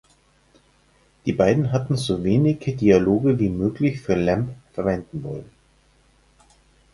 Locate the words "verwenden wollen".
4.73-5.51